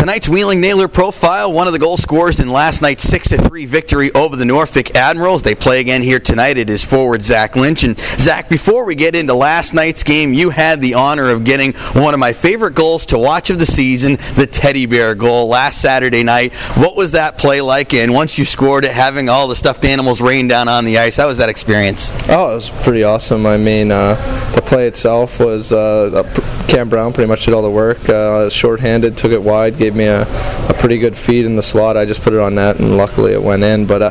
Tonight's 0.00 0.30
Wheeling 0.30 0.62
Nailer 0.62 0.88
profile, 0.88 1.52
one 1.52 1.66
of 1.66 1.74
the 1.74 1.78
goal 1.78 1.98
scorers 1.98 2.40
in 2.40 2.50
last 2.50 2.80
night's 2.80 3.04
6-3 3.10 3.66
victory 3.66 4.10
over 4.12 4.34
the 4.34 4.46
Norfolk 4.46 4.96
Admirals. 4.96 5.42
They 5.42 5.54
play 5.54 5.78
again 5.78 6.00
here 6.00 6.18
tonight. 6.18 6.56
It 6.56 6.70
is 6.70 6.82
forward 6.82 7.22
Zac 7.22 7.54
Lynch. 7.54 7.84
And 7.84 7.98
Zac, 7.98 8.48
before 8.48 8.86
we 8.86 8.94
get 8.94 9.14
into 9.14 9.34
last 9.34 9.74
night's 9.74 10.02
game, 10.02 10.32
you 10.32 10.48
had 10.48 10.80
the 10.80 10.94
honor 10.94 11.28
of 11.28 11.44
getting 11.44 11.74
one 11.92 12.14
of 12.14 12.18
my 12.18 12.32
favorite 12.32 12.74
goals 12.74 13.04
to 13.06 13.18
watch 13.18 13.50
of 13.50 13.58
the 13.58 13.66
season, 13.66 14.16
the 14.36 14.48
teddy 14.50 14.86
bear 14.86 15.14
goal 15.14 15.48
last 15.48 15.82
Saturday 15.82 16.22
night. 16.22 16.54
What 16.78 16.96
was 16.96 17.12
that 17.12 17.36
play 17.36 17.60
like? 17.60 17.92
And 17.92 18.14
once 18.14 18.38
you 18.38 18.46
scored 18.46 18.86
it, 18.86 18.92
having 18.92 19.28
all 19.28 19.48
the 19.48 19.56
stuffed 19.56 19.84
animals 19.84 20.22
rain 20.22 20.48
down 20.48 20.66
on 20.66 20.86
the 20.86 20.96
ice, 20.96 21.18
how 21.18 21.28
was 21.28 21.36
that 21.38 21.50
experience? 21.50 22.10
Oh, 22.26 22.52
it 22.52 22.54
was 22.54 22.70
pretty 22.70 23.04
awesome. 23.04 23.44
I 23.44 23.58
mean, 23.58 23.92
uh, 23.92 24.14
the 24.54 24.62
play 24.62 24.86
itself 24.86 25.40
was 25.40 25.74
uh, 25.74 26.22
Cam 26.68 26.88
Brown 26.88 27.12
pretty 27.12 27.28
much 27.28 27.44
did 27.44 27.52
all 27.52 27.62
the 27.62 27.70
work. 27.70 28.08
Uh, 28.08 28.48
short-handed, 28.48 29.16
took 29.16 29.32
it 29.32 29.42
wide, 29.42 29.76
gave 29.76 29.89
me 29.94 30.06
a, 30.06 30.22
a 30.68 30.74
pretty 30.78 30.98
good 30.98 31.16
feed 31.16 31.44
in 31.44 31.56
the 31.56 31.62
slot. 31.62 31.96
I 31.96 32.04
just 32.04 32.22
put 32.22 32.32
it 32.32 32.40
on 32.40 32.54
net, 32.54 32.78
and 32.78 32.96
luckily 32.96 33.32
it 33.32 33.42
went 33.42 33.62
in. 33.62 33.86
But 33.86 34.02
uh, 34.02 34.10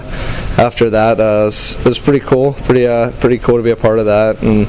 after 0.57 0.89
that, 0.89 1.19
uh, 1.19 1.23
it, 1.23 1.45
was, 1.45 1.77
it, 1.77 1.85
was, 1.85 1.99
pretty 1.99 2.19
cool. 2.19 2.53
Pretty 2.53 2.87
uh, 2.87 3.11
pretty 3.19 3.37
cool 3.37 3.57
to 3.57 3.63
be 3.63 3.71
a 3.71 3.75
part 3.75 3.99
of 3.99 4.05
that. 4.05 4.41
And 4.41 4.67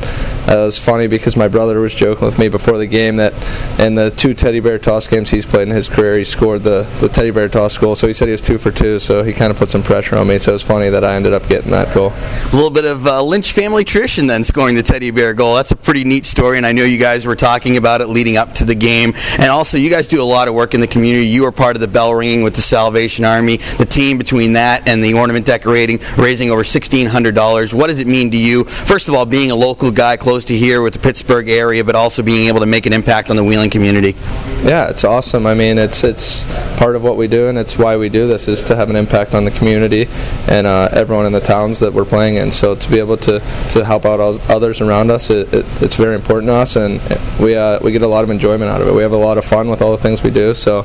uh, 0.51 0.63
it 0.63 0.65
was 0.65 0.79
funny 0.79 1.07
because 1.07 1.37
my 1.37 1.49
brother 1.49 1.81
was 1.81 1.95
joking 1.95 2.27
with 2.27 2.39
me 2.39 2.49
before 2.49 2.77
the 2.77 2.87
game 2.87 3.17
that 3.17 3.33
in 3.79 3.95
the 3.95 4.11
two 4.11 4.35
teddy 4.35 4.61
bear 4.61 4.79
toss 4.79 5.07
games 5.07 5.31
he's 5.31 5.47
played 5.47 5.69
in 5.69 5.75
his 5.75 5.89
career, 5.89 6.19
he 6.19 6.25
scored 6.25 6.63
the, 6.63 6.83
the 7.01 7.09
teddy 7.09 7.31
bear 7.31 7.49
toss 7.49 7.79
goal. 7.79 7.95
So 7.95 8.07
he 8.07 8.13
said 8.13 8.27
he 8.27 8.33
was 8.33 8.43
two 8.43 8.59
for 8.59 8.71
two. 8.71 8.99
So 8.99 9.23
he 9.23 9.33
kind 9.33 9.51
of 9.51 9.57
put 9.57 9.71
some 9.71 9.83
pressure 9.83 10.17
on 10.17 10.27
me. 10.27 10.39
So 10.39 10.53
it 10.53 10.55
was 10.55 10.63
funny 10.63 10.89
that 10.89 11.05
I 11.05 11.15
ended 11.15 11.33
up 11.33 11.49
getting 11.49 11.71
that 11.71 11.95
goal. 11.95 12.13
A 12.13 12.51
little 12.53 12.71
bit 12.71 12.85
of 12.85 13.07
uh, 13.07 13.23
Lynch 13.23 13.53
family 13.53 13.85
tradition 13.85 14.27
then, 14.27 14.43
scoring 14.43 14.75
the 14.75 14.83
teddy 14.83 15.11
bear 15.11 15.35
goal. 15.35 15.55
That's 15.55 15.71
a 15.71 15.77
pretty 15.77 16.05
neat 16.05 16.27
story, 16.27 16.57
and 16.57 16.67
I 16.67 16.73
know 16.73 16.83
you 16.83 16.99
guys 16.99 17.27
were 17.27 17.37
talking 17.37 17.77
about 17.77 18.01
it 18.01 18.09
leading 18.09 18.37
up 18.37 18.53
to 18.55 18.65
the 18.65 18.75
game. 18.75 19.13
And 19.39 19.51
also, 19.51 19.79
you 19.79 19.91
guys 19.91 20.09
do 20.09 20.21
a 20.21 20.25
lot 20.25 20.49
of 20.49 20.55
work 20.55 20.75
in 20.75 20.81
the 20.81 20.87
community. 20.87 21.27
You 21.27 21.45
are 21.47 21.53
part 21.53 21.77
of 21.77 21.81
the 21.81 21.89
bell 21.89 22.13
ringing 22.15 22.43
with 22.43 22.55
the 22.55 22.63
Salvation 22.63 23.25
Army. 23.25 23.59
The 23.79 23.87
team 23.87 24.19
between 24.19 24.55
that 24.55 24.89
and 24.89 25.03
the 25.03 25.15
ornament 25.15 25.47
decorating, 25.47 26.01
raising 26.19 26.51
over 26.51 26.63
$1,600. 26.63 27.75
What 27.75 27.87
does 27.87 28.01
it 28.01 28.07
mean 28.09 28.31
to 28.33 28.37
you? 28.37 28.65
First 28.65 29.09
of 29.09 29.15
all, 29.15 29.25
being 29.25 29.53
a 29.53 29.55
local 29.55 29.91
guy 29.91 30.17
close 30.17 30.40
to 30.47 30.57
here 30.57 30.83
with 30.83 30.93
the 30.93 30.99
Pittsburgh 30.99 31.49
area, 31.49 31.85
but 31.85 31.95
also 31.95 32.23
being 32.23 32.49
able 32.49 32.61
to 32.61 32.67
make 32.67 32.87
an 32.87 32.93
impact 32.93 33.31
on 33.31 33.37
the 33.37 33.45
Wheeling 33.45 33.71
community. 33.71 34.15
Yeah, 34.63 34.89
it's 34.89 35.05
awesome. 35.05 35.47
I 35.47 35.55
mean, 35.55 35.79
it's 35.79 36.05
it's 36.05 36.45
part 36.77 36.97
of 36.97 37.03
what 37.03 37.17
we 37.17 37.29
do, 37.29 37.49
and 37.49 37.59
it's 37.59 37.79
why 37.79 37.97
we 37.97 38.09
do 38.09 38.27
this 38.27 38.49
is 38.49 38.65
to 38.65 38.77
have 38.77 38.91
an 38.91 38.97
impact 38.97 39.35
on 39.35 39.45
the 39.45 39.51
community 39.51 40.07
and 40.49 40.67
uh, 40.67 40.89
everyone 40.93 41.27
in 41.27 41.33
the 41.33 41.41
towns 41.41 41.81
that 41.81 41.93
we're 41.93 42.05
playing 42.05 42.37
in. 42.37 42.51
So 42.53 42.75
to 42.75 42.91
be 42.91 42.99
able 42.99 43.17
to, 43.19 43.41
to 43.71 43.85
help 43.85 44.05
out 44.05 44.21
others 44.51 44.81
around 44.81 45.11
us, 45.11 45.31
it, 45.31 45.53
it, 45.53 45.67
it's 45.83 45.97
very 45.97 46.15
important 46.15 46.49
to 46.49 46.55
us, 46.55 46.77
and 46.77 47.01
we 47.41 47.57
uh, 47.57 47.81
we 47.83 47.93
get 47.93 48.03
a 48.03 48.09
lot 48.09 48.25
of 48.25 48.31
enjoyment 48.31 48.71
out 48.71 48.81
of 48.81 48.89
it. 48.89 48.95
We 48.95 49.03
have 49.03 49.13
a 49.13 49.17
lot 49.17 49.39
of 49.39 49.45
fun 49.45 49.69
with 49.71 49.83
all 49.83 49.93
the 49.93 50.03
things 50.03 50.23
we 50.23 50.31
do. 50.31 50.55
So 50.55 50.85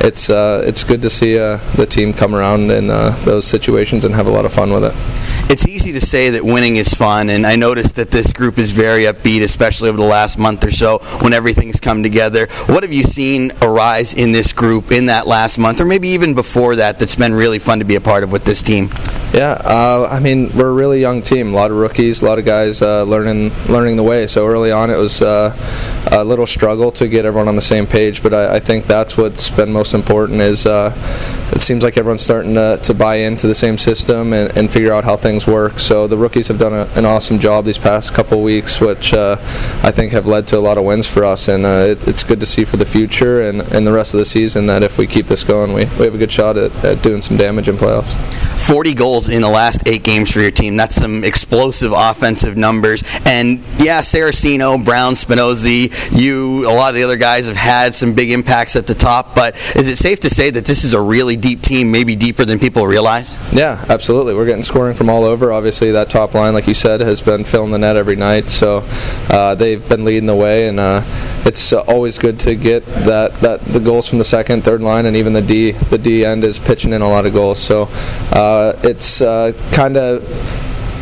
it's 0.00 0.28
uh, 0.28 0.62
it's 0.66 0.84
good 0.84 1.02
to 1.02 1.10
see 1.10 1.38
uh, 1.38 1.58
the 1.76 1.86
team 1.86 2.12
come 2.12 2.34
around 2.34 2.70
in 2.70 2.90
uh, 2.90 3.10
those 3.24 3.46
situations 3.46 4.04
and 4.04 4.14
have 4.14 4.26
a 4.26 4.30
lot 4.30 4.44
of 4.44 4.52
fun 4.52 4.72
with 4.72 4.84
it 4.84 5.13
it's 5.50 5.66
easy 5.66 5.92
to 5.92 6.00
say 6.00 6.30
that 6.30 6.44
winning 6.44 6.76
is 6.76 6.92
fun, 6.92 7.30
and 7.30 7.46
I 7.46 7.56
noticed 7.56 7.96
that 7.96 8.10
this 8.10 8.32
group 8.32 8.58
is 8.58 8.72
very 8.72 9.04
upbeat, 9.04 9.42
especially 9.42 9.88
over 9.88 9.98
the 9.98 10.04
last 10.04 10.38
month 10.38 10.64
or 10.64 10.70
so 10.70 10.98
when 11.20 11.32
everything's 11.32 11.80
come 11.80 12.02
together. 12.02 12.46
What 12.66 12.82
have 12.82 12.92
you 12.92 13.02
seen 13.02 13.52
arise 13.62 14.14
in 14.14 14.32
this 14.32 14.52
group 14.52 14.90
in 14.90 15.06
that 15.06 15.26
last 15.26 15.58
month, 15.58 15.80
or 15.80 15.84
maybe 15.84 16.08
even 16.08 16.34
before 16.34 16.76
that, 16.76 16.98
that's 16.98 17.16
been 17.16 17.34
really 17.34 17.58
fun 17.58 17.78
to 17.78 17.84
be 17.84 17.96
a 17.96 18.00
part 18.00 18.24
of 18.24 18.32
with 18.32 18.44
this 18.44 18.62
team? 18.62 18.88
Yeah, 19.32 19.52
uh, 19.64 20.08
I 20.10 20.20
mean 20.20 20.50
we're 20.56 20.70
a 20.70 20.72
really 20.72 21.00
young 21.00 21.22
team, 21.22 21.52
a 21.52 21.56
lot 21.56 21.70
of 21.70 21.76
rookies, 21.76 22.22
a 22.22 22.26
lot 22.26 22.38
of 22.38 22.44
guys 22.44 22.82
uh, 22.82 23.02
learning 23.02 23.50
learning 23.68 23.96
the 23.96 24.02
way. 24.02 24.26
So 24.26 24.46
early 24.46 24.70
on, 24.70 24.90
it 24.90 24.96
was 24.96 25.22
uh, 25.22 25.54
a 26.10 26.24
little 26.24 26.46
struggle 26.46 26.92
to 26.92 27.08
get 27.08 27.24
everyone 27.24 27.48
on 27.48 27.56
the 27.56 27.62
same 27.62 27.86
page, 27.86 28.22
but 28.22 28.32
I, 28.32 28.56
I 28.56 28.60
think 28.60 28.86
that's 28.86 29.16
what's 29.16 29.50
been 29.50 29.72
most 29.72 29.94
important. 29.94 30.40
Is 30.40 30.66
uh, 30.66 30.90
it 31.52 31.60
seems 31.60 31.82
like 31.82 31.96
everyone's 31.96 32.22
starting 32.22 32.54
to, 32.54 32.78
to 32.82 32.94
buy 32.94 33.16
into 33.16 33.46
the 33.46 33.54
same 33.54 33.78
system 33.78 34.32
and, 34.32 34.56
and 34.56 34.72
figure 34.72 34.92
out 34.92 35.04
how 35.04 35.16
things 35.16 35.46
work. 35.46 35.78
So 35.78 36.06
the 36.06 36.16
rookies 36.16 36.48
have 36.48 36.58
done 36.58 36.72
a, 36.72 36.88
an 36.96 37.04
awesome 37.04 37.38
job 37.38 37.64
these 37.64 37.78
past 37.78 38.12
couple 38.14 38.42
weeks, 38.42 38.80
which 38.80 39.12
uh, 39.12 39.36
I 39.82 39.90
think 39.90 40.12
have 40.12 40.26
led 40.26 40.46
to 40.48 40.58
a 40.58 40.60
lot 40.60 40.78
of 40.78 40.84
wins 40.84 41.06
for 41.06 41.24
us. 41.24 41.48
And 41.48 41.64
uh, 41.64 41.86
it, 41.88 42.08
it's 42.08 42.24
good 42.24 42.40
to 42.40 42.46
see 42.46 42.64
for 42.64 42.76
the 42.76 42.86
future 42.86 43.42
and, 43.42 43.60
and 43.60 43.86
the 43.86 43.92
rest 43.92 44.14
of 44.14 44.18
the 44.18 44.24
season 44.24 44.66
that 44.66 44.82
if 44.82 44.98
we 44.98 45.06
keep 45.06 45.26
this 45.26 45.44
going, 45.44 45.72
we, 45.72 45.84
we 45.84 46.04
have 46.04 46.14
a 46.14 46.18
good 46.18 46.32
shot 46.32 46.56
at, 46.56 46.72
at 46.84 47.02
doing 47.02 47.22
some 47.22 47.36
damage 47.36 47.68
in 47.68 47.76
playoffs. 47.76 48.14
40 48.64 48.94
goals 48.94 49.28
in 49.28 49.42
the 49.42 49.48
last 49.48 49.86
eight 49.86 50.02
games 50.02 50.32
for 50.32 50.40
your 50.40 50.50
team. 50.50 50.74
That's 50.74 50.96
some 50.96 51.22
explosive 51.22 51.92
offensive 51.94 52.56
numbers. 52.56 53.02
And 53.26 53.58
yeah, 53.76 54.00
Saraceno, 54.00 54.82
Brown, 54.82 55.12
Spinozzi, 55.12 55.92
you, 56.18 56.64
a 56.64 56.72
lot 56.72 56.88
of 56.88 56.94
the 56.94 57.02
other 57.02 57.18
guys 57.18 57.46
have 57.46 57.58
had 57.58 57.94
some 57.94 58.14
big 58.14 58.30
impacts 58.30 58.74
at 58.74 58.86
the 58.86 58.94
top. 58.94 59.34
But 59.34 59.56
is 59.76 59.86
it 59.90 59.96
safe 59.96 60.20
to 60.20 60.30
say 60.30 60.48
that 60.48 60.64
this 60.64 60.82
is 60.82 60.94
a 60.94 61.00
really 61.00 61.36
deep 61.36 61.60
team, 61.60 61.92
maybe 61.92 62.16
deeper 62.16 62.46
than 62.46 62.58
people 62.58 62.86
realize? 62.86 63.38
Yeah, 63.52 63.84
absolutely. 63.90 64.32
We're 64.32 64.46
getting 64.46 64.62
scoring 64.62 64.94
from 64.94 65.10
all 65.10 65.24
over. 65.24 65.52
Obviously, 65.52 65.90
that 65.90 66.08
top 66.08 66.32
line, 66.32 66.54
like 66.54 66.66
you 66.66 66.74
said, 66.74 67.02
has 67.02 67.20
been 67.20 67.44
filling 67.44 67.70
the 67.70 67.78
net 67.78 67.96
every 67.96 68.16
night. 68.16 68.48
So 68.48 68.78
uh, 69.28 69.54
they've 69.56 69.86
been 69.86 70.04
leading 70.04 70.26
the 70.26 70.36
way, 70.36 70.68
and 70.68 70.80
uh, 70.80 71.02
it's 71.44 71.70
always 71.74 72.16
good 72.16 72.40
to 72.40 72.54
get 72.54 72.86
that, 72.86 73.38
that 73.40 73.60
the 73.60 73.80
goals 73.80 74.08
from 74.08 74.16
the 74.16 74.24
second, 74.24 74.64
third 74.64 74.80
line, 74.80 75.04
and 75.04 75.18
even 75.18 75.34
the 75.34 75.42
D. 75.42 75.72
The 75.72 75.98
D 75.98 76.24
end 76.24 76.44
is 76.44 76.58
pitching 76.58 76.94
in 76.94 77.02
a 77.02 77.08
lot 77.10 77.26
of 77.26 77.34
goals. 77.34 77.58
So. 77.58 77.88
Uh, 78.32 78.53
it's 78.82 79.20
uh, 79.20 79.52
kind 79.72 79.96
of 79.96 80.22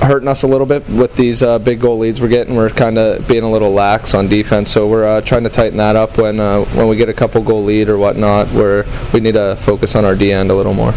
hurting 0.02 0.28
us 0.28 0.42
a 0.42 0.46
little 0.46 0.66
bit 0.66 0.88
with 0.88 1.14
these 1.14 1.42
uh, 1.42 1.58
big 1.58 1.80
goal 1.80 1.98
leads 1.98 2.20
we're 2.20 2.28
getting. 2.28 2.56
We're 2.56 2.70
kind 2.70 2.98
of 2.98 3.26
being 3.28 3.44
a 3.44 3.50
little 3.50 3.70
lax 3.70 4.14
on 4.14 4.28
defense, 4.28 4.70
so 4.70 4.88
we're 4.88 5.06
uh, 5.06 5.20
trying 5.20 5.44
to 5.44 5.48
tighten 5.48 5.78
that 5.78 5.96
up 5.96 6.18
when 6.18 6.40
uh, 6.40 6.64
when 6.76 6.88
we 6.88 6.96
get 6.96 7.08
a 7.08 7.14
couple 7.14 7.42
goal 7.42 7.64
lead 7.64 7.88
or 7.88 7.98
whatnot. 7.98 8.48
Where 8.48 8.84
we 9.12 9.20
need 9.20 9.34
to 9.34 9.56
focus 9.56 9.94
on 9.94 10.04
our 10.04 10.16
D 10.16 10.32
end 10.32 10.50
a 10.50 10.54
little 10.54 10.74
more. 10.74 10.92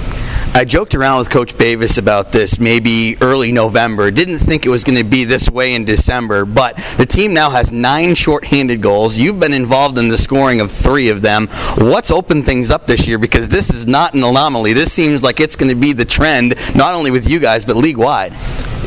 I 0.55 0.63
joked 0.63 0.95
around 0.95 1.17
with 1.17 1.29
Coach 1.29 1.57
Bavis 1.57 1.97
about 1.97 2.31
this 2.31 2.61
maybe 2.61 3.17
early 3.19 3.51
November. 3.51 4.09
Didn't 4.09 4.37
think 4.37 4.65
it 4.65 4.69
was 4.69 4.85
going 4.85 4.97
to 4.97 5.03
be 5.03 5.25
this 5.25 5.49
way 5.49 5.75
in 5.75 5.83
December, 5.83 6.45
but 6.45 6.77
the 6.95 7.05
team 7.05 7.33
now 7.33 7.49
has 7.49 7.73
nine 7.73 8.15
shorthanded 8.15 8.81
goals. 8.81 9.17
You've 9.17 9.37
been 9.37 9.51
involved 9.51 9.97
in 9.97 10.07
the 10.07 10.17
scoring 10.17 10.61
of 10.61 10.71
three 10.71 11.09
of 11.09 11.21
them. 11.21 11.47
What's 11.75 12.09
opened 12.09 12.45
things 12.45 12.71
up 12.71 12.87
this 12.87 13.05
year? 13.05 13.19
Because 13.19 13.49
this 13.49 13.69
is 13.69 13.85
not 13.85 14.13
an 14.13 14.23
anomaly. 14.23 14.71
This 14.71 14.93
seems 14.93 15.25
like 15.25 15.41
it's 15.41 15.57
going 15.57 15.71
to 15.71 15.75
be 15.75 15.91
the 15.91 16.05
trend, 16.05 16.55
not 16.73 16.93
only 16.93 17.11
with 17.11 17.29
you 17.29 17.41
guys, 17.41 17.65
but 17.65 17.75
league 17.75 17.97
wide. 17.97 18.33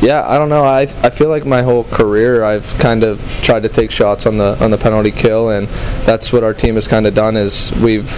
Yeah, 0.01 0.25
I 0.27 0.39
don't 0.39 0.49
know. 0.49 0.63
I, 0.63 0.83
I 0.83 1.11
feel 1.11 1.29
like 1.29 1.45
my 1.45 1.63
whole 1.63 1.83
career 1.85 2.45
I've 2.45 2.73
kind 2.79 3.03
of 3.03 3.21
tried 3.43 3.65
to 3.65 3.69
take 3.69 3.91
shots 3.91 4.27
on 4.27 4.37
the 4.37 4.57
on 4.63 4.71
the 4.71 4.79
penalty 4.79 5.11
kill, 5.11 5.51
and 5.51 5.67
that's 6.07 6.33
what 6.33 6.45
our 6.45 6.55
team 6.55 6.77
has 6.77 6.87
kind 6.87 7.07
of 7.07 7.15
done. 7.15 7.37
Is 7.37 7.73
we've 7.83 8.11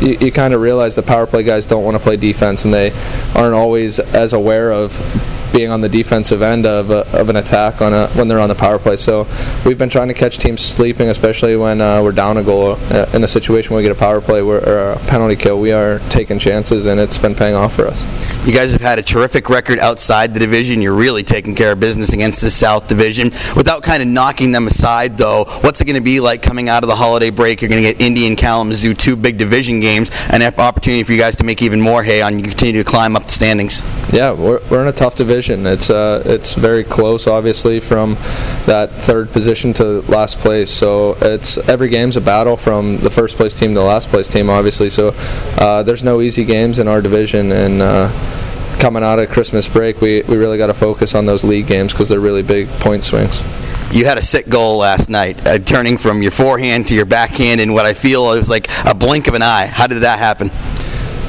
you, 0.00 0.16
you 0.20 0.32
kind 0.32 0.54
of 0.54 0.60
realize 0.60 0.94
the 0.94 1.02
power 1.02 1.26
play 1.26 1.42
guys 1.42 1.66
don't 1.66 1.82
want 1.82 1.96
to 1.96 2.02
play 2.02 2.16
defense, 2.16 2.64
and 2.64 2.72
they 2.72 2.92
aren't 3.34 3.54
always 3.54 3.98
as 3.98 4.32
aware 4.32 4.72
of 4.72 4.92
being 5.54 5.70
on 5.70 5.80
the 5.80 5.88
defensive 5.88 6.42
end 6.42 6.66
of, 6.66 6.90
a, 6.90 7.06
of 7.18 7.28
an 7.28 7.36
attack 7.36 7.80
on 7.80 7.94
a, 7.94 8.08
when 8.08 8.26
they're 8.26 8.40
on 8.40 8.48
the 8.48 8.54
power 8.54 8.78
play. 8.78 8.96
So 8.96 9.26
we've 9.64 9.78
been 9.78 9.88
trying 9.88 10.08
to 10.08 10.14
catch 10.14 10.38
teams 10.38 10.60
sleeping, 10.60 11.08
especially 11.08 11.56
when 11.56 11.80
uh, 11.80 12.02
we're 12.02 12.12
down 12.12 12.36
a 12.36 12.42
goal 12.42 12.76
uh, 12.90 13.08
in 13.14 13.22
a 13.22 13.28
situation 13.28 13.72
where 13.72 13.78
we 13.78 13.88
get 13.88 13.96
a 13.96 13.98
power 13.98 14.20
play 14.20 14.42
or 14.42 14.58
a 14.58 14.98
penalty 15.06 15.36
kill. 15.36 15.60
We 15.60 15.72
are 15.72 16.00
taking 16.10 16.38
chances, 16.38 16.86
and 16.86 16.98
it's 16.98 17.18
been 17.18 17.34
paying 17.34 17.54
off 17.54 17.76
for 17.76 17.86
us. 17.86 18.02
You 18.44 18.52
guys 18.52 18.72
have 18.72 18.80
had 18.80 18.98
a 18.98 19.02
terrific 19.02 19.48
record 19.48 19.78
outside 19.78 20.34
the 20.34 20.40
division. 20.40 20.82
You're 20.82 20.94
really 20.94 21.22
taking 21.22 21.54
care 21.54 21.72
of 21.72 21.80
business 21.80 22.12
against 22.12 22.40
the 22.40 22.50
South 22.50 22.88
Division. 22.88 23.30
Without 23.56 23.82
kind 23.82 24.02
of 24.02 24.08
knocking 24.08 24.50
them 24.50 24.66
aside, 24.66 25.16
though, 25.16 25.44
what's 25.60 25.80
it 25.80 25.86
going 25.86 25.94
to 25.94 26.02
be 26.02 26.18
like 26.18 26.42
coming 26.42 26.68
out 26.68 26.82
of 26.82 26.88
the 26.88 26.96
holiday 26.96 27.30
break? 27.30 27.62
You're 27.62 27.68
going 27.68 27.82
to 27.82 27.92
get 27.92 28.02
Indy 28.02 28.26
and 28.26 28.36
Kalamazoo, 28.36 28.94
two 28.94 29.14
big 29.14 29.38
division 29.38 29.78
games, 29.78 30.10
and 30.30 30.42
an 30.42 30.52
opportunity 30.58 31.04
for 31.04 31.12
you 31.12 31.18
guys 31.18 31.36
to 31.36 31.44
make 31.44 31.62
even 31.62 31.80
more 31.80 32.02
hay 32.02 32.22
on 32.22 32.38
you 32.38 32.44
continue 32.44 32.82
to 32.82 32.88
climb 32.88 33.14
up 33.14 33.24
the 33.24 33.30
standings. 33.30 33.82
Yeah, 34.14 34.30
we're, 34.30 34.60
we're 34.70 34.80
in 34.80 34.86
a 34.86 34.92
tough 34.92 35.16
division. 35.16 35.66
It's 35.66 35.90
uh, 35.90 36.22
it's 36.24 36.54
very 36.54 36.84
close, 36.84 37.26
obviously, 37.26 37.80
from 37.80 38.14
that 38.64 38.92
third 38.92 39.32
position 39.32 39.72
to 39.74 40.02
last 40.02 40.38
place. 40.38 40.70
So 40.70 41.16
it's 41.20 41.58
every 41.58 41.88
game's 41.88 42.16
a 42.16 42.20
battle 42.20 42.56
from 42.56 42.98
the 42.98 43.10
first 43.10 43.34
place 43.34 43.58
team 43.58 43.70
to 43.70 43.80
the 43.80 43.84
last 43.84 44.10
place 44.10 44.28
team, 44.28 44.48
obviously. 44.48 44.88
So 44.88 45.08
uh, 45.58 45.82
there's 45.82 46.04
no 46.04 46.20
easy 46.20 46.44
games 46.44 46.78
in 46.78 46.86
our 46.86 47.02
division, 47.02 47.50
and 47.50 47.82
uh, 47.82 48.08
coming 48.78 49.02
out 49.02 49.18
of 49.18 49.30
Christmas 49.30 49.66
break, 49.66 50.00
we, 50.00 50.22
we 50.22 50.36
really 50.36 50.58
got 50.58 50.68
to 50.68 50.74
focus 50.74 51.16
on 51.16 51.26
those 51.26 51.42
league 51.42 51.66
games 51.66 51.92
because 51.92 52.08
they're 52.08 52.20
really 52.20 52.44
big 52.44 52.68
point 52.78 53.02
swings. 53.02 53.42
You 53.90 54.04
had 54.04 54.16
a 54.16 54.22
sick 54.22 54.48
goal 54.48 54.78
last 54.78 55.10
night, 55.10 55.44
uh, 55.44 55.58
turning 55.58 55.98
from 55.98 56.22
your 56.22 56.30
forehand 56.30 56.86
to 56.86 56.94
your 56.94 57.06
backhand 57.06 57.60
in 57.60 57.72
what 57.72 57.84
I 57.84 57.94
feel 57.94 58.24
was 58.24 58.48
like 58.48 58.68
a 58.86 58.94
blink 58.94 59.26
of 59.26 59.34
an 59.34 59.42
eye. 59.42 59.66
How 59.66 59.88
did 59.88 60.02
that 60.02 60.20
happen? 60.20 60.50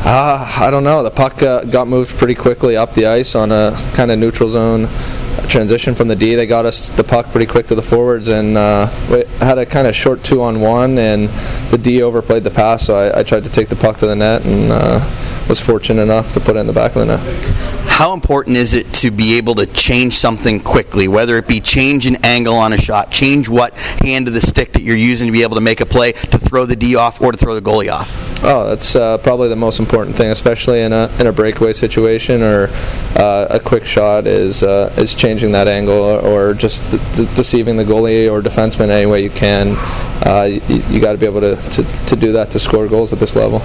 Uh, 0.07 0.57
I 0.60 0.69
don't 0.69 0.84
know. 0.84 1.02
The 1.02 1.10
puck 1.10 1.42
uh, 1.42 1.63
got 1.63 1.88
moved 1.88 2.16
pretty 2.18 2.36
quickly 2.36 2.78
up 2.78 2.94
the 2.94 3.07
ice 3.07 3.34
on 3.34 3.52
a 3.52 3.75
kind 3.96 4.12
of 4.12 4.19
neutral 4.19 4.48
zone 4.48 4.88
transition 5.50 5.96
from 5.96 6.07
the 6.07 6.16
D. 6.16 6.36
They 6.36 6.46
got 6.46 6.66
us 6.66 6.90
the 6.90 7.04
puck 7.04 7.31
pretty 7.31 7.48
quick 7.48 7.66
to 7.68 7.75
the 7.75 7.81
forwards, 7.81 8.28
and 8.28 8.56
uh, 8.56 8.88
we 9.10 9.24
had 9.44 9.57
a 9.57 9.66
kind 9.66 9.88
of 9.88 9.96
short 9.96 10.24
two 10.24 10.44
on 10.44 10.62
one, 10.62 11.00
and 11.00 11.28
the 11.72 11.80
D 11.80 12.04
overplayed 12.04 12.44
the 12.44 12.52
pass, 12.52 12.86
so 12.86 12.96
I, 12.96 13.22
I 13.22 13.24
tried 13.24 13.46
to 13.46 13.50
take 13.50 13.69
the 13.69 13.75
puck 13.75 13.98
to 13.98 14.06
the 14.06 14.16
net 14.16 14.46
and 14.46 14.72
uh, 14.72 15.46
was 15.50 15.60
fortunate 15.60 16.04
enough 16.04 16.34
to 16.34 16.40
put 16.40 16.56
it 16.56 16.60
in 16.60 16.68
the 16.68 16.74
back 16.74 16.96
of 16.96 17.08
the 17.08 17.18
net 17.18 17.75
how 17.96 18.13
important 18.13 18.58
is 18.58 18.74
it 18.74 18.92
to 18.92 19.10
be 19.10 19.38
able 19.38 19.56
to 19.56 19.66
change 19.68 20.16
something 20.16 20.60
quickly, 20.60 21.08
whether 21.08 21.38
it 21.38 21.48
be 21.48 21.62
change 21.62 22.06
an 22.06 22.18
angle 22.25 22.56
on 22.56 22.74
a 22.74 22.78
shot, 22.78 23.10
change 23.10 23.48
what 23.48 23.74
hand 24.01 24.28
of 24.28 24.34
the 24.34 24.42
stick 24.42 24.74
that 24.74 24.81
you're 24.81 24.98
using 24.98 25.28
to 25.28 25.31
be 25.31 25.44
able 25.44 25.56
to 25.56 25.62
make 25.62 25.80
a 25.80 25.86
play, 25.86 26.12
to 26.12 26.38
throw 26.38 26.66
the 26.66 26.75
D 26.75 26.98
off 26.98 27.22
or 27.22 27.31
to 27.31 27.38
throw 27.38 27.56
the 27.56 27.62
goalie 27.62 27.90
off? 27.90 28.25
Oh, 28.44 28.68
that's 28.68 28.96
uh, 28.96 29.18
probably 29.20 29.50
the 29.50 29.56
most 29.56 29.80
important 29.80 30.16
thing, 30.16 30.30
especially 30.30 30.82
in 30.82 30.94
a 30.94 31.10
in 31.20 31.28
a 31.28 31.32
breakaway 31.32 31.74
situation 31.74 32.44
or 32.44 32.68
uh, 33.16 33.48
a 33.50 33.60
quick 33.60 33.86
shot. 33.86 34.28
Is 34.28 34.62
uh, 34.62 34.94
is 34.98 35.16
changing 35.16 35.54
that 35.54 35.68
angle 35.68 35.96
or 35.96 36.54
just 36.54 36.88
de- 36.92 37.26
deceiving 37.34 37.78
the 37.78 37.84
goalie 37.86 38.32
or 38.32 38.42
defenseman 38.42 38.90
any 38.90 39.06
way 39.06 39.24
you 39.24 39.30
can. 39.30 39.76
Uh, 40.26 40.44
you, 40.52 40.84
you 40.90 41.00
got 41.00 41.14
to 41.14 41.18
be 41.18 41.26
able 41.26 41.42
to, 41.42 41.56
to 41.70 41.84
to 42.06 42.16
do 42.16 42.34
that 42.34 42.52
to 42.52 42.60
score 42.60 42.88
goals 42.88 43.14
at 43.14 43.20
this 43.20 43.36
level. 43.36 43.60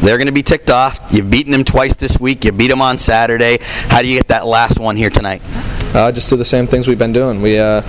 They're 0.00 0.18
going 0.18 0.28
to 0.28 0.32
be 0.32 0.42
ticked 0.42 0.70
off. 0.70 1.00
You've 1.10 1.30
beaten 1.30 1.52
them 1.52 1.64
twice 1.64 1.96
this 1.96 2.20
week. 2.20 2.44
You 2.44 2.52
beat 2.52 2.68
them 2.68 2.82
on 2.82 2.98
Saturday. 2.98 3.58
How 3.60 4.02
do 4.02 4.08
you 4.08 4.18
get 4.18 4.28
that 4.28 4.46
last 4.46 4.78
one 4.78 4.94
here 4.94 5.10
tonight? 5.10 5.40
Uh, 5.94 6.12
just 6.12 6.28
do 6.28 6.36
the 6.36 6.44
same 6.44 6.66
things 6.66 6.86
we've 6.86 6.98
been 6.98 7.14
doing. 7.14 7.40
We 7.40 7.58
uh, 7.58 7.82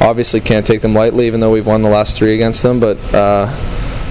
obviously 0.00 0.40
can't 0.40 0.66
take 0.66 0.82
them 0.82 0.94
lightly, 0.94 1.26
even 1.26 1.40
though 1.40 1.50
we've 1.50 1.66
won 1.66 1.80
the 1.80 1.88
last 1.88 2.18
three 2.18 2.34
against 2.34 2.62
them. 2.62 2.80
But 2.80 2.98
uh, 3.14 3.46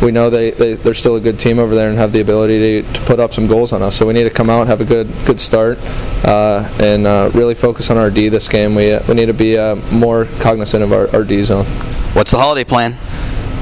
we 0.03 0.11
know 0.11 0.29
they, 0.29 0.51
they 0.51 0.73
they're 0.73 0.93
still 0.93 1.15
a 1.15 1.21
good 1.21 1.39
team 1.39 1.59
over 1.59 1.73
there 1.73 1.89
and 1.89 1.97
have 1.97 2.11
the 2.11 2.21
ability 2.21 2.83
to, 2.83 2.93
to 2.93 3.01
put 3.05 3.19
up 3.19 3.33
some 3.33 3.47
goals 3.47 3.71
on 3.73 3.81
us. 3.81 3.95
So 3.95 4.05
we 4.05 4.13
need 4.13 4.25
to 4.25 4.29
come 4.29 4.49
out, 4.49 4.67
have 4.67 4.81
a 4.81 4.85
good 4.85 5.07
good 5.25 5.39
start, 5.39 5.77
uh, 6.25 6.69
and 6.79 7.07
uh, 7.07 7.31
really 7.33 7.55
focus 7.55 7.89
on 7.89 7.97
our 7.97 8.11
D 8.11 8.29
this 8.29 8.49
game. 8.49 8.75
We 8.75 8.97
we 9.07 9.13
need 9.13 9.27
to 9.27 9.33
be 9.33 9.57
uh, 9.57 9.75
more 9.91 10.25
cognizant 10.39 10.83
of 10.83 10.91
our, 10.91 11.13
our 11.15 11.23
D 11.23 11.41
zone. 11.43 11.65
What's 12.13 12.31
the 12.31 12.37
holiday 12.37 12.63
plan? 12.63 12.95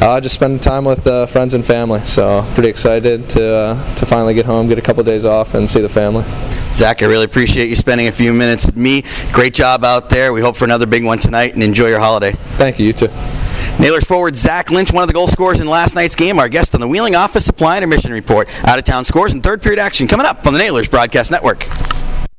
Uh, 0.02 0.20
just 0.20 0.34
spending 0.34 0.60
time 0.60 0.84
with 0.84 1.06
uh, 1.06 1.28
friends 1.28 1.54
and 1.54 1.64
family. 1.64 2.00
So 2.06 2.44
pretty 2.56 2.70
excited 2.70 3.30
to 3.30 3.54
uh, 3.54 3.96
to 3.96 4.06
finally 4.06 4.34
get 4.34 4.48
home, 4.48 4.68
get 4.68 4.80
a 4.80 4.82
couple 4.82 5.04
days 5.04 5.26
off, 5.26 5.54
and 5.54 5.70
see 5.70 5.82
the 5.82 5.90
family. 5.90 6.26
Zac, 6.74 7.04
I 7.04 7.06
really 7.06 7.26
appreciate 7.26 7.70
you 7.70 7.76
spending 7.76 8.08
a 8.08 8.12
few 8.12 8.34
minutes 8.34 8.66
with 8.66 8.78
me. 8.78 9.04
Great 9.32 9.54
job 9.54 9.84
out 9.84 10.10
there. 10.10 10.34
We 10.34 10.42
hope 10.42 10.56
for 10.56 10.66
another 10.66 10.88
big 10.88 11.06
one 11.06 11.20
tonight, 11.20 11.54
and 11.54 11.62
enjoy 11.62 11.90
your 11.90 12.00
holiday. 12.00 12.32
Thank 12.58 12.80
you. 12.80 12.88
You 12.88 12.94
too. 12.94 13.10
Nailers 13.80 14.04
forward 14.04 14.36
Zac 14.36 14.70
Lynch, 14.70 14.92
one 14.92 15.04
of 15.04 15.08
the 15.08 15.14
goal 15.14 15.28
scorers 15.28 15.60
in 15.60 15.68
last 15.68 15.96
night's 15.96 16.16
game, 16.16 16.40
our 16.40 16.50
guest 16.50 16.76
on 16.76 16.82
the 16.82 16.88
Wheeling 16.88 17.16
Office 17.16 17.46
Supply 17.46 17.76
and 17.78 17.84
Intermission 17.84 18.12
Report. 18.12 18.48
Out 18.68 18.78
of 18.78 18.86
town 18.86 19.06
scores 19.06 19.34
and 19.34 19.44
third 19.44 19.62
period 19.62 19.80
action 19.80 20.08
coming 20.08 20.26
up 20.26 20.46
on 20.46 20.54
the 20.54 20.60
Nailers 20.60 20.88
Broadcast 20.88 21.32
Network. 21.32 21.68